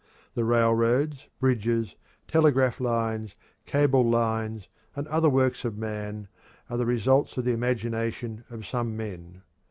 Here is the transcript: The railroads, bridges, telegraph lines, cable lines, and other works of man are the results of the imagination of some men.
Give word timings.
The 0.33 0.43
railroads, 0.43 1.27
bridges, 1.39 1.95
telegraph 2.27 2.79
lines, 2.81 3.35
cable 3.67 4.01
lines, 4.03 4.67
and 4.95 5.07
other 5.09 5.29
works 5.29 5.63
of 5.63 5.77
man 5.77 6.27
are 6.71 6.77
the 6.77 6.87
results 6.87 7.37
of 7.37 7.45
the 7.45 7.51
imagination 7.53 8.43
of 8.49 8.65
some 8.65 8.97
men. 8.97 9.43